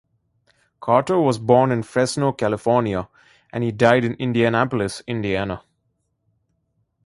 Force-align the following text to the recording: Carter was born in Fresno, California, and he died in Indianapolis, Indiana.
Carter 0.79 1.19
was 1.19 1.37
born 1.37 1.71
in 1.71 1.83
Fresno, 1.83 2.31
California, 2.31 3.07
and 3.53 3.63
he 3.63 3.71
died 3.71 4.03
in 4.03 4.15
Indianapolis, 4.15 5.03
Indiana. 5.05 5.61